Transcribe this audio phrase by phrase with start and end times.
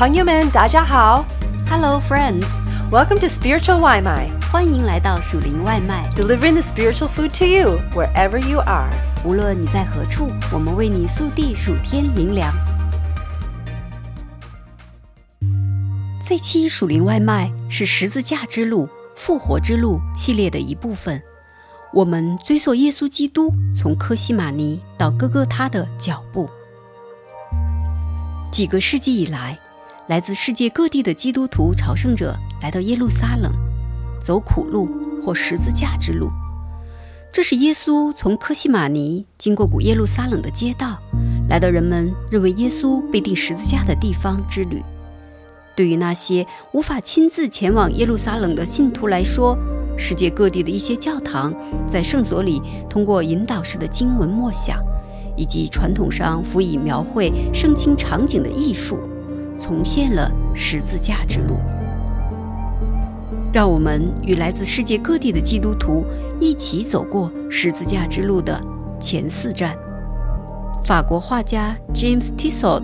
[0.00, 1.26] 朋友们，大家好。
[1.68, 6.08] Hello, friends！Welcome to Spiritual 外卖欢迎来到属灵外卖。
[6.16, 8.88] delivering the spiritual food to you wherever you are.
[9.26, 12.50] 无论你在何处，我们为你速递数天灵粮。
[16.26, 21.22] 这期属灵外卖是十字架之路、复活之路系列的一部分。
[21.92, 26.48] 我们追溯耶稣基督从科西玛尼到哥哥他的脚步。
[28.50, 29.58] 几个世纪以来，
[30.10, 33.52] 来自世界各地的基督徒朝圣者来到耶路撒冷，
[34.20, 34.88] 走苦路
[35.22, 36.28] 或十字架之路。
[37.32, 40.98] 这是耶稣从科西玛尼经过古耶路撒冷的街道，
[41.48, 44.82] 来到人们认为耶稣被钉十字架的地方之旅。
[45.76, 49.56] 对于那些无法亲自前往耶路撒冷的信徒来说，
[49.96, 51.54] 世界各地的一些教堂
[51.86, 54.76] 在圣所里通过引导式的经文默想，
[55.36, 58.98] 以及传统上辅以描绘圣经场景的艺术，
[59.60, 61.56] 重现了十字架之路。
[63.52, 66.04] 让我们与来自世界各地的基督徒
[66.40, 68.60] 一起走过十字架之路的
[69.00, 69.76] 前四站。
[70.84, 72.82] 法国画家 James Tissot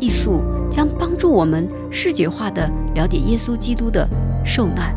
[0.00, 4.08] 艺术将帮助我们视觉化地了解耶稣基督的
[4.44, 4.94] 受难，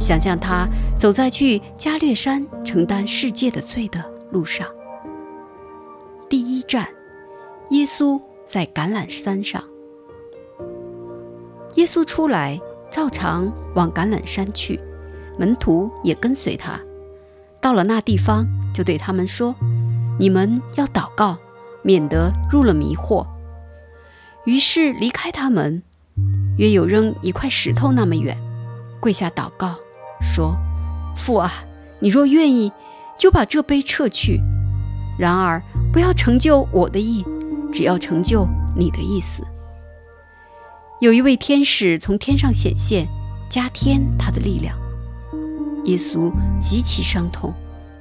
[0.00, 0.66] 想象他
[0.98, 4.66] 走在去加略山承担世界的罪的路上。
[6.28, 6.88] 第一站，
[7.70, 9.62] 耶稣在橄榄山上。
[11.76, 12.60] 耶稣出来，
[12.90, 14.80] 照常往橄榄山去，
[15.38, 16.78] 门徒也跟随他。
[17.60, 19.54] 到了那地方，就对他们说
[20.18, 21.36] ：“你们要祷告，
[21.82, 23.26] 免得入了迷惑。”
[24.46, 25.82] 于是离开他们，
[26.56, 28.36] 约有扔一块石头那么远，
[29.00, 29.74] 跪下祷告，
[30.22, 30.56] 说
[31.16, 31.52] ：“父啊，
[31.98, 32.72] 你若愿意，
[33.18, 34.40] 就把这杯撤去。
[35.18, 35.60] 然而
[35.92, 37.24] 不要成就我的意，
[37.72, 38.46] 只要成就
[38.76, 39.42] 你的意思。”
[40.98, 43.06] 有一位天使从天上显现，
[43.50, 44.74] 加添他的力量。
[45.84, 47.52] 耶稣极其伤痛，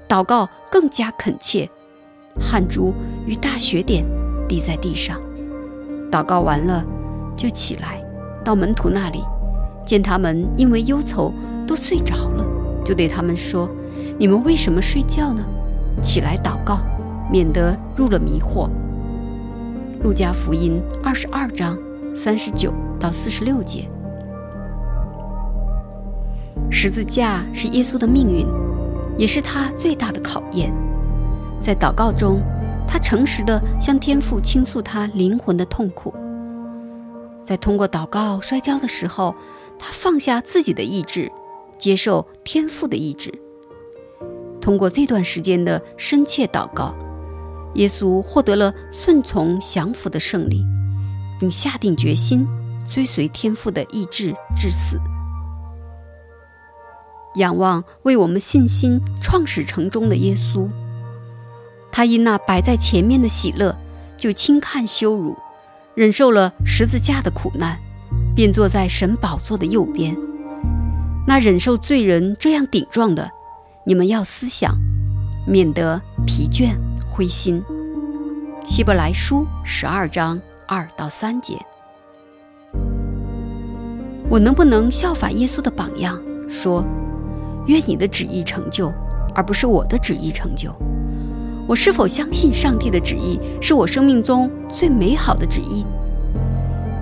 [0.07, 1.69] 祷告更加恳切，
[2.39, 2.94] 汗珠
[3.25, 4.06] 与大血点
[4.47, 5.19] 滴在地上。
[6.09, 6.85] 祷告完了，
[7.35, 8.01] 就起来
[8.45, 9.22] 到门徒那里，
[9.85, 11.33] 见他们因为忧愁
[11.67, 12.45] 都睡着了，
[12.85, 13.69] 就对他们说
[14.17, 15.44] ：“你们为什么睡觉呢？
[16.01, 16.79] 起来祷告，
[17.29, 18.69] 免得入了迷惑。”
[20.01, 21.77] 路加福音二十二章
[22.15, 23.89] 三十九到四十六节。
[26.71, 28.47] 十字架是耶稣的命运，
[29.17, 30.73] 也是他最大的考验。
[31.61, 32.41] 在祷告中，
[32.87, 36.13] 他诚实地向天父倾诉他灵魂的痛苦。
[37.43, 39.35] 在通过祷告摔跤的时候，
[39.77, 41.31] 他放下自己的意志，
[41.77, 43.31] 接受天父的意志。
[44.59, 46.95] 通过这段时间的深切祷告，
[47.75, 50.65] 耶稣获得了顺从降服的胜利，
[51.40, 52.47] 并下定决心
[52.90, 55.00] 追随天父的意志至死。
[57.35, 60.69] 仰望为我们信心创始成终的耶稣，
[61.91, 63.75] 他因那摆在前面的喜乐，
[64.16, 65.38] 就轻看羞辱，
[65.95, 67.78] 忍受了十字架的苦难，
[68.34, 70.16] 便坐在神宝座的右边。
[71.28, 73.29] 那忍受罪人这样顶撞的，
[73.85, 74.78] 你们要思想，
[75.45, 76.74] 免得疲倦
[77.09, 77.62] 灰心。
[78.66, 81.57] 希伯来书十二章二到三节。
[84.29, 86.83] 我能不能效法耶稣的榜样，说？
[87.67, 88.93] 愿你的旨意成就，
[89.33, 90.71] 而不是我的旨意成就。
[91.67, 95.83] 我是否相信上帝的旨意是我生命中最美好的旨意？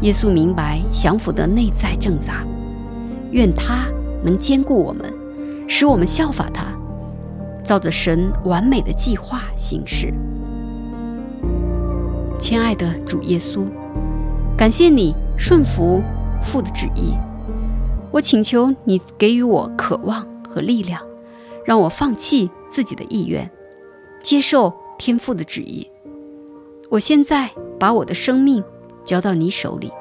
[0.02, 2.46] 耶稣明白降服的内在挣扎，
[3.32, 3.88] 愿他
[4.24, 5.14] 能兼顾我们，
[5.68, 6.66] 使我们效法他，
[7.62, 10.14] 照着神完美的计划行事。
[12.44, 13.66] 亲爱的主耶稣，
[14.58, 16.04] 感谢你顺服
[16.42, 17.14] 父的旨意，
[18.12, 20.28] 我请求你给予我渴望。
[20.46, 21.02] 和力量，
[21.66, 23.50] 让我放弃自己的意愿，
[24.22, 25.90] 接受天父的旨意。
[26.92, 27.50] 我现在
[27.80, 28.62] 把我的生命
[29.06, 29.92] 交到你手里。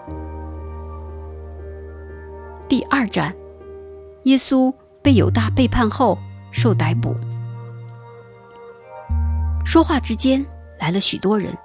[2.68, 3.34] 第二站，
[4.24, 6.18] 耶稣被犹大背叛后
[6.50, 7.14] 受逮捕。
[9.64, 10.44] 说话之间
[10.80, 11.56] 来了许多人，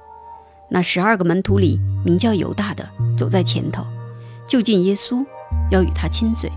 [0.70, 2.88] 那十二个门徒里，名叫犹大的
[3.18, 3.86] 走在前头，
[4.48, 5.26] 就近耶稣，
[5.72, 6.52] 要与他亲嘴。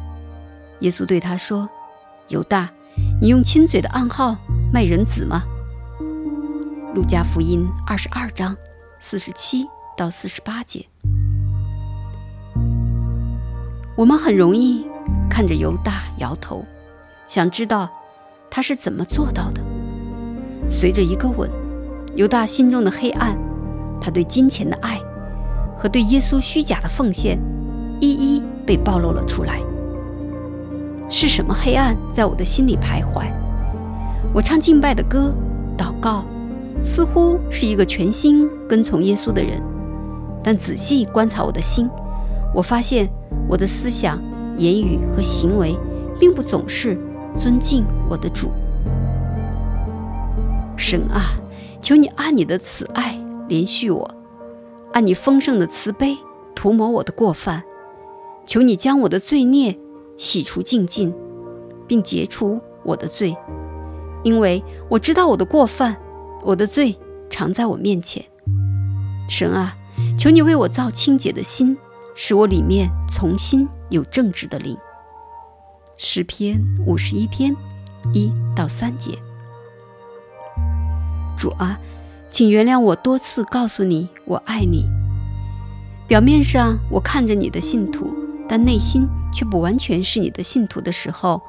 [0.81, 1.69] 耶稣对他说
[2.29, 2.71] ：“犹大，
[3.21, 4.37] 你用亲嘴的暗号
[4.73, 5.43] 卖人子吗？”
[6.95, 8.57] 路加福音二十二章
[8.99, 9.65] 四十七
[9.97, 10.85] 到四十八节。
[13.97, 14.85] 我们很容易
[15.29, 16.65] 看着犹大摇头，
[17.27, 17.89] 想知道
[18.51, 19.63] 他是怎么做到的。
[20.69, 21.49] 随着一个吻，
[22.17, 23.37] 犹大心中的黑暗，
[24.01, 24.99] 他对金钱的爱
[25.77, 27.39] 和对耶稣虚假的奉献，
[28.01, 29.61] 一一被暴露了出来。
[31.09, 33.31] 是什么黑暗在我的心里徘徊？
[34.33, 35.33] 我唱敬拜的歌，
[35.77, 36.25] 祷告，
[36.85, 39.61] 似乎是一个全心跟从耶稣的人。
[40.43, 41.91] 但仔细观察我的心，
[42.55, 43.11] 我发现
[43.49, 44.23] 我的思想、
[44.57, 45.77] 言语和行为，
[46.19, 46.97] 并不总是
[47.37, 48.51] 尊敬我的主。
[50.77, 51.37] 神啊，
[51.83, 53.20] 求你按你的慈爱
[53.51, 54.15] 怜恤我，
[54.93, 56.17] 按你丰盛的慈悲
[56.55, 57.63] 涂抹我的过犯。
[58.47, 59.77] 求你将我的罪孽
[60.17, 61.13] 洗除净尽，
[61.87, 63.37] 并解除我的罪，
[64.23, 65.97] 因为我知道我的过犯，
[66.43, 66.97] 我的罪
[67.29, 68.25] 常在我面前。
[69.29, 69.77] 神啊。
[70.17, 71.77] 求你为我造清洁的心，
[72.15, 74.75] 使我里面重新有正直的灵。
[75.99, 77.55] 诗篇五十一篇
[78.15, 79.19] 一到三节。
[81.37, 81.79] 主啊，
[82.31, 84.89] 请原谅我多次告诉你我爱你。
[86.07, 88.15] 表面上我看着你的信徒，
[88.49, 91.43] 但内心却不完全是你的信徒的时候，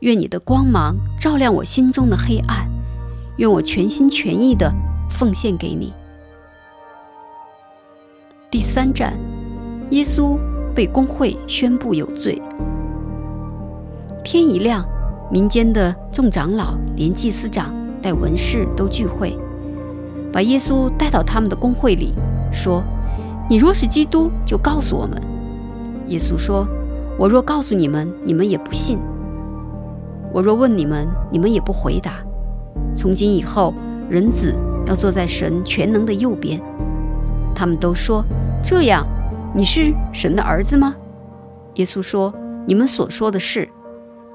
[0.00, 2.68] 愿你的光芒照亮我心中的黑暗，
[3.38, 4.70] 愿我全心全意的
[5.08, 5.92] 奉献给你。
[8.50, 9.18] 第三站，
[9.90, 10.38] 耶稣
[10.74, 12.40] 被公会宣布有罪。
[14.22, 14.86] 天一亮，
[15.30, 19.36] 民间的众长老连祭司长带文士都聚会，
[20.32, 22.14] 把耶稣带到他们的公会里，
[22.52, 22.82] 说
[23.50, 25.20] ：“你若是基督，就告诉我们。”
[26.08, 26.66] 耶稣说
[27.18, 28.98] ：“我若告诉你们，你们也不信；
[30.32, 32.14] 我若问你们，你们也不回答。
[32.96, 33.74] 从今以后，
[34.08, 34.54] 人子
[34.86, 36.60] 要坐在神全能的右边。”
[37.54, 38.24] 他们都说。
[38.64, 39.04] 这样，
[39.52, 40.94] 你是神的儿子吗？
[41.74, 42.32] 耶稣说
[42.64, 43.68] ：“你们所说的是。”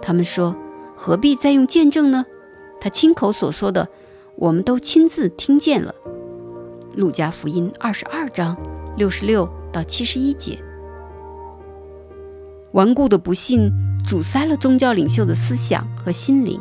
[0.01, 0.53] 他们说
[0.97, 2.25] ：“何必再用见证呢？
[2.81, 3.87] 他亲口所说的，
[4.37, 5.93] 我们都亲自听见了。”
[6.95, 8.57] 路加福音二十二章
[8.95, 10.57] 六十六到七十一节。
[12.71, 13.71] 顽固的不信
[14.05, 16.59] 阻塞了宗教领袖的思想和心灵。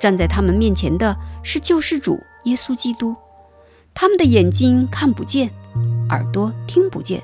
[0.00, 3.16] 站在他们面前的是救世主耶稣基督，
[3.92, 5.50] 他们的眼睛看不见。
[6.10, 7.20] 耳朵听不见，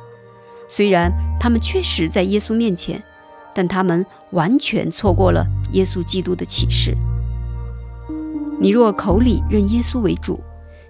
[0.69, 3.01] 虽然他们确实在耶稣面前，
[3.55, 6.97] 但他们完全错过了耶稣基督的启示。
[8.59, 10.41] 你若口里认耶稣为主，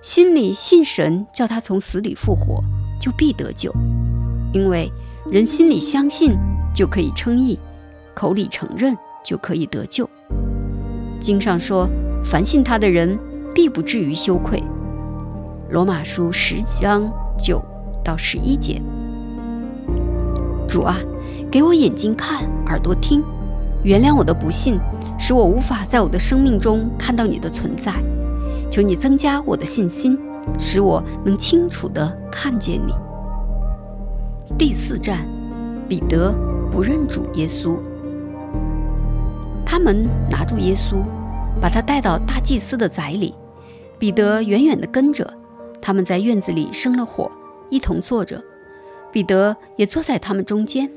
[0.00, 2.62] 心里信神叫他从死里复活，
[3.00, 3.72] 就必得救。
[4.52, 4.90] 因为
[5.30, 6.36] 人心里相信
[6.74, 7.58] 就可以称义，
[8.14, 10.08] 口里承认就可以得救。
[11.20, 11.88] 经上说，
[12.22, 13.18] 凡信他的人
[13.54, 14.62] 必不至于羞愧。
[15.70, 17.62] 罗马书十章九。
[18.04, 18.82] 到十一节，
[20.68, 20.98] 主啊，
[21.50, 23.24] 给我眼睛看，耳朵听，
[23.82, 24.78] 原谅我的不信，
[25.26, 27.94] 使我无法在我的生命中看到你的存在。
[28.70, 30.18] 求你增加我的信心，
[30.58, 32.92] 使我能清楚地看见你。
[34.58, 35.26] 第四站，
[35.88, 36.30] 彼得
[36.70, 37.78] 不认主耶稣。
[39.64, 41.02] 他们拿住耶稣，
[41.58, 43.34] 把他带到大祭司的宅里。
[43.98, 45.26] 彼得远远地跟着，
[45.80, 47.32] 他们在院子里生了火。
[47.70, 48.44] 一同坐着，
[49.10, 50.90] 彼得也坐在他们中间。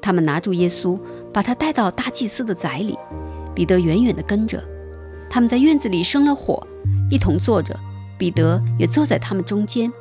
[0.00, 0.98] 他们拿住耶稣，
[1.34, 2.98] 把他带到大祭司的宅里。
[3.58, 4.62] 彼得远远地跟着。
[5.28, 6.64] 他们在院子里生了火，
[7.10, 7.76] 一同坐着。
[8.16, 9.92] 彼得也坐在他们中间。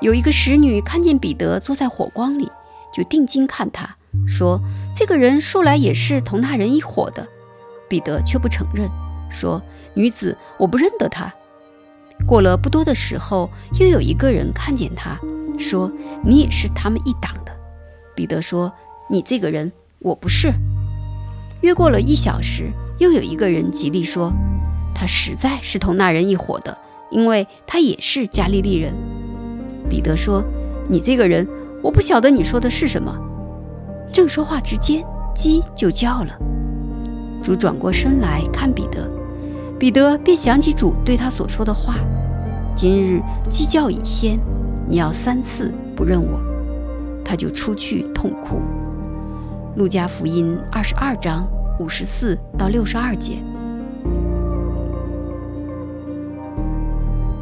[0.00, 2.50] 有一个使女看见彼得坐在火光里，
[2.90, 3.96] 就定睛看他，
[4.26, 4.58] 说
[4.96, 7.28] ：“这个人素来也是同那人一伙的。”
[7.86, 8.88] 彼得却不承认，
[9.30, 11.30] 说：“女子，我不认得他。”
[12.26, 15.18] 过了不多的时候，又有一个人看见他，
[15.58, 15.92] 说
[16.24, 17.52] ：“你也是他们一党的。”
[18.16, 18.72] 彼得说
[19.10, 20.50] ：“你这个人，我不是。”
[21.60, 24.32] 约过了一小时，又有一个人极力说
[24.94, 26.76] ：“他实在是同那人一伙的，
[27.10, 28.94] 因为他也是加利利人。”
[29.88, 30.42] 彼得说
[30.88, 31.46] ：“你这个人，
[31.82, 33.14] 我不晓得你说的是什么。”
[34.10, 36.36] 正说话之间，鸡就叫了。
[37.42, 39.10] 主转过身来看彼得。
[39.78, 41.94] 彼得便想起主对他所说的话
[42.76, 44.38] ：“今日鸡叫已先，
[44.88, 46.40] 你要三次不认我。”
[47.24, 48.60] 他就出去痛哭。
[49.76, 51.48] 路加福音二十二章
[51.78, 53.38] 五十四到六十二节。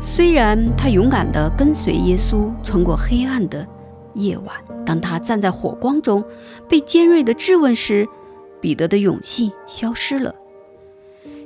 [0.00, 3.66] 虽然他勇敢地跟随耶稣穿过黑暗的
[4.14, 4.54] 夜晚，
[4.85, 6.23] 当他站在火光中
[6.68, 8.06] 被尖锐的质问时，
[8.61, 10.35] 彼得的勇气消失了。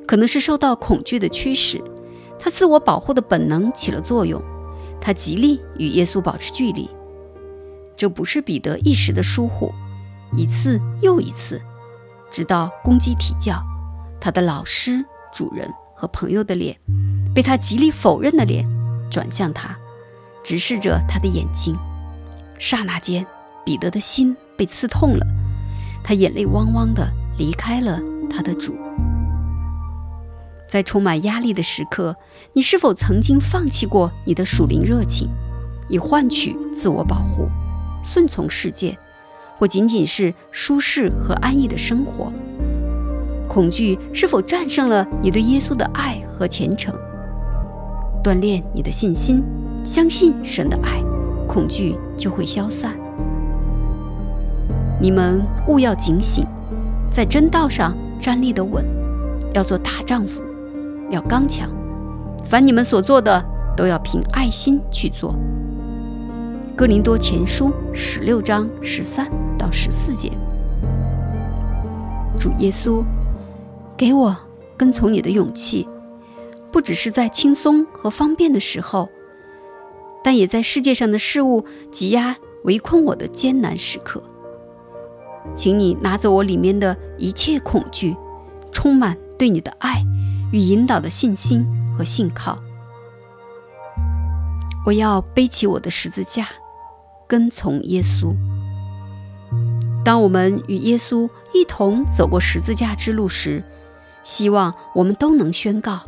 [0.07, 1.81] 可能是受到恐惧的驱使，
[2.39, 4.43] 他自我保护的本能起了作用，
[5.01, 6.91] 他极力与耶稣保持距离。
[7.97, 9.73] 这不是彼得一时的疏忽，
[10.37, 11.61] 一次又一次，
[12.31, 13.63] 直到公鸡啼叫，
[14.21, 16.77] 他的老师、主人和朋友的脸，
[17.35, 18.67] 被他极力否认的脸
[19.11, 19.77] 转向他，
[20.43, 21.77] 直视着他的眼睛。
[22.59, 23.27] 刹那间，
[23.65, 25.27] 彼得的心被刺痛了，
[26.03, 28.75] 他眼泪汪汪的离开了他的主。
[30.67, 32.17] 在充满压力的时刻，
[32.55, 35.29] 你是否曾经放弃过你的属灵热情，
[35.91, 37.47] 以换取自我保护、
[38.03, 38.99] 顺从世界，
[39.59, 42.33] 或仅仅是舒适和安逸的生活？
[43.49, 46.95] 恐惧是否战胜了你对耶稣的爱和虔诚？
[48.25, 49.43] 锻炼你的信心，
[49.85, 51.03] 相信神的爱，
[51.47, 52.97] 恐惧就会消散。
[55.01, 56.47] 你们务要警醒，
[57.11, 58.85] 在真道上站立的稳，
[59.53, 60.41] 要做大丈夫。
[61.11, 61.69] 要刚强，
[62.47, 63.45] 凡你们所做的，
[63.77, 65.35] 都要凭爱心去做。
[66.83, 70.33] 哥林多前书十六章十三到十四节。
[72.41, 73.05] 主耶稣，
[73.97, 74.37] 给我
[74.77, 75.89] 跟从你的勇气，
[76.73, 79.09] 不只是在轻松和方便的时候，
[80.25, 84.21] 但也在世界上的事物挤压围困我的艰难时刻。
[85.55, 88.17] 请你拿走我里面的一切恐惧，
[88.73, 90.03] 充满对你的爱。
[90.51, 91.65] 与引导的信心
[91.97, 92.59] 和信靠，
[94.85, 96.49] 我要背起我的十字架，
[97.33, 98.35] 跟从耶稣。
[100.05, 103.65] 当我们与耶稣一同走过十字架之路时，
[104.23, 106.01] 希望我们都能宣告：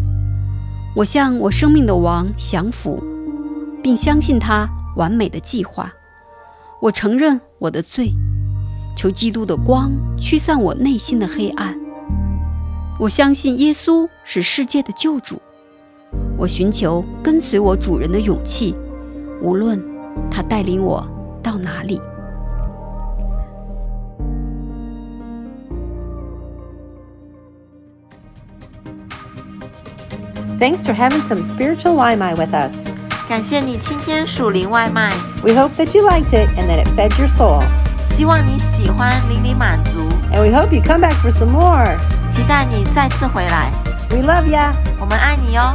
[0.95, 3.03] 我向我生命的王降服，
[3.83, 5.91] 并相信他完美的计划。
[6.83, 8.13] 我承认我的罪，
[8.95, 11.75] 求基督的光驱散我内心的黑暗。
[13.01, 15.41] 我相信耶稣是世界的救主。
[16.37, 18.75] 我寻求跟随我主人的勇气，
[19.41, 19.83] 无论
[20.31, 21.03] 他带领我
[21.44, 22.02] 到哪里。
[30.60, 32.92] Thanks for having some spiritual Waimai with us.
[33.30, 35.10] 感谢你今天属灵外卖。
[35.42, 37.64] We hope that you liked it and that it fed your soul.
[38.18, 40.10] 希望你喜欢，令你满足。
[40.34, 41.98] And we hope you come back for some more.
[42.34, 43.72] 期待你再次回来。
[44.10, 44.74] We love ya.
[45.00, 45.74] 我们爱你哟。